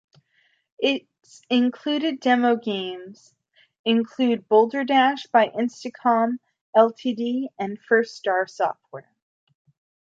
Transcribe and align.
Its 0.79 1.43
included 1.47 2.19
demo 2.21 2.55
games 2.55 3.35
include 3.85 4.47
Boulder 4.49 4.83
Dash 4.83 5.27
by 5.27 5.49
Instacom 5.49 6.39
ltd. 6.75 7.49
and 7.59 7.77
First 7.79 8.15
Star 8.15 8.47
Software. 8.47 9.13